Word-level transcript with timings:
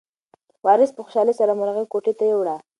وارث 0.65 0.91
په 0.93 1.01
خوشحالۍ 1.05 1.33
سره 1.39 1.57
مرغۍ 1.59 1.85
کوټې 1.91 2.13
ته 2.19 2.23
یووړه. 2.31 2.55